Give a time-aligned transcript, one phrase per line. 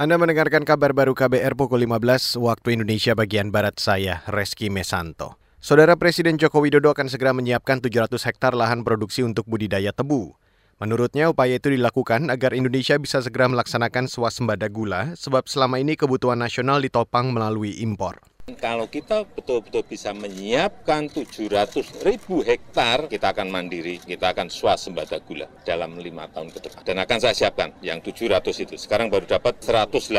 [0.00, 5.36] Anda mendengarkan kabar baru KBR pukul 15 waktu Indonesia bagian Barat saya, Reski Mesanto.
[5.60, 10.32] Saudara Presiden Joko Widodo akan segera menyiapkan 700 hektar lahan produksi untuk budidaya tebu.
[10.80, 16.40] Menurutnya upaya itu dilakukan agar Indonesia bisa segera melaksanakan swasembada gula sebab selama ini kebutuhan
[16.40, 18.24] nasional ditopang melalui impor.
[18.56, 25.46] Kalau kita betul-betul bisa menyiapkan 700 ribu hektar, kita akan mandiri, kita akan swasembada gula
[25.62, 26.80] dalam lima tahun ke depan.
[26.86, 28.74] Dan akan saya siapkan yang 700 itu.
[28.78, 30.10] Sekarang baru dapat 180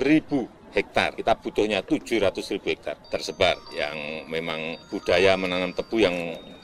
[0.00, 1.16] ribu hektar.
[1.16, 3.56] Kita butuhnya 700 ribu hektar tersebar.
[3.72, 6.16] Yang memang budaya menanam tebu yang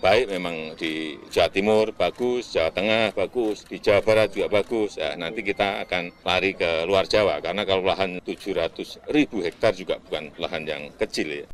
[0.04, 5.00] baik memang di Jawa Timur bagus, Jawa Tengah bagus, di Jawa Barat juga bagus.
[5.00, 9.96] Ya, nanti kita akan lari ke luar Jawa karena kalau lahan 700 ribu hektar juga
[10.02, 11.53] bukan lahan yang kecil ya.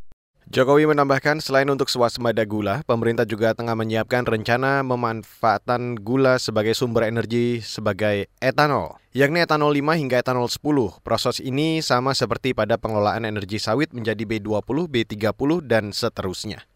[0.51, 7.07] Jokowi menambahkan selain untuk swasembada gula, pemerintah juga tengah menyiapkan rencana memanfaatkan gula sebagai sumber
[7.07, 11.07] energi sebagai etanol, yakni etanol 5 hingga etanol 10.
[11.07, 16.67] Proses ini sama seperti pada pengelolaan energi sawit menjadi B20, B30, dan seterusnya.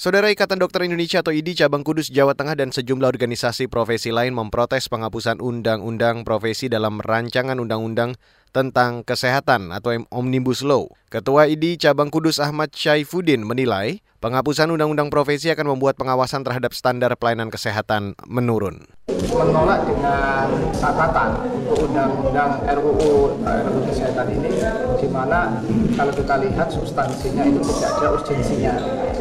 [0.00, 4.32] Saudara Ikatan Dokter Indonesia atau IDI Cabang Kudus Jawa Tengah dan sejumlah organisasi profesi lain
[4.32, 8.16] memprotes penghapusan undang-undang profesi dalam rancangan undang-undang
[8.48, 10.88] tentang kesehatan atau Omnibus Law.
[11.12, 17.12] Ketua ID Cabang Kudus Ahmad Syaifuddin menilai penghapusan undang-undang profesi akan membuat pengawasan terhadap standar
[17.20, 18.88] pelayanan kesehatan menurun.
[19.12, 20.48] Menolak dengan
[20.80, 24.64] catatan untuk undang-undang RUU RUU kesehatan ini,
[25.00, 25.64] di mana
[25.96, 28.74] kalau kita lihat substansinya itu tidak ada urgensinya,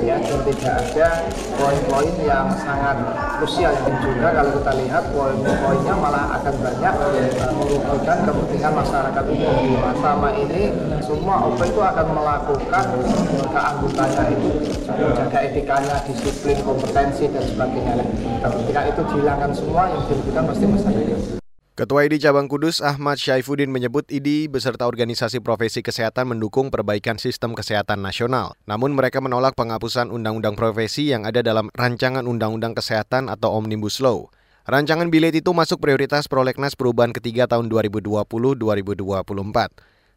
[0.03, 1.09] ya, dan tidak ada
[1.55, 2.95] poin-poin yang sangat
[3.39, 6.93] krusial yang juga kalau kita lihat poin-poinnya malah akan banyak
[7.55, 9.55] merugikan kepentingan masyarakat umum
[10.03, 12.85] sama ini semua OPE itu akan melakukan
[13.49, 14.49] keanggotaannya itu
[14.89, 18.03] menjaga etikanya, disiplin, kompetensi dan sebagainya.
[18.43, 21.48] Ketika itu dihilangkan semua yang dirugikan pasti masyarakat.
[21.79, 27.55] Ketua IDI Cabang Kudus Ahmad Syaifuddin menyebut IDI beserta organisasi profesi kesehatan mendukung perbaikan sistem
[27.55, 28.51] kesehatan nasional.
[28.67, 34.27] Namun mereka menolak penghapusan undang-undang profesi yang ada dalam rancangan undang-undang kesehatan atau Omnibus Law.
[34.67, 38.59] Rancangan bilet itu masuk prioritas prolegnas perubahan ketiga tahun 2020-2024.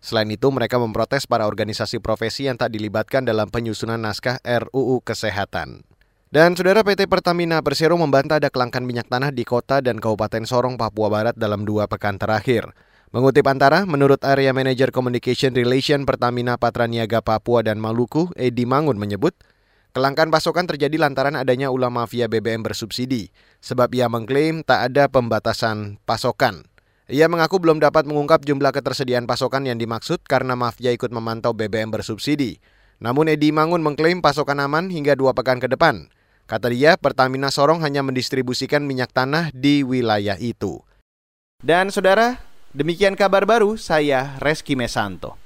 [0.03, 5.92] Selain itu, mereka memprotes para organisasi profesi yang tak dilibatkan dalam penyusunan naskah RUU Kesehatan.
[6.33, 10.81] Dan Saudara PT Pertamina Persero membantah ada kelangkaan minyak tanah di kota dan Kabupaten Sorong,
[10.81, 12.73] Papua Barat dalam dua pekan terakhir.
[13.13, 19.37] Mengutip antara, menurut Area Manager Communication Relation Pertamina Patraniaga Papua dan Maluku, Edi Mangun menyebut,
[19.93, 23.29] Kelangkaan pasokan terjadi lantaran adanya ulah mafia BBM bersubsidi,
[23.61, 26.65] sebab ia mengklaim tak ada pembatasan pasokan.
[27.13, 31.93] Ia mengaku belum dapat mengungkap jumlah ketersediaan pasokan yang dimaksud karena mafia ikut memantau BBM
[31.93, 32.57] bersubsidi.
[33.05, 36.09] Namun Edi Mangun mengklaim pasokan aman hingga dua pekan ke depan.
[36.53, 40.85] Kata dia, Pertamina Sorong hanya mendistribusikan minyak tanah di wilayah itu.
[41.65, 42.45] Dan saudara,
[42.77, 45.42] demikian kabar baru saya Reski Mesanto.